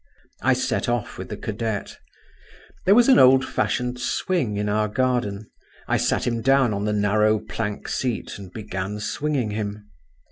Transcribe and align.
I 0.41 0.53
set 0.53 0.89
off 0.89 1.19
with 1.19 1.29
the 1.29 1.37
cadet. 1.37 1.99
There 2.87 2.95
was 2.95 3.07
an 3.07 3.19
old 3.19 3.45
fashioned 3.45 3.99
swing 3.99 4.57
in 4.57 4.67
our 4.67 4.87
garden. 4.87 5.51
I 5.87 5.97
sat 5.97 6.25
him 6.25 6.41
down 6.41 6.73
on 6.73 6.85
the 6.85 6.91
narrow 6.93 7.37
plank 7.37 7.87
seat, 7.87 8.39
and 8.39 8.51
began 8.51 8.99
swinging 8.99 9.51
him. 9.51 9.91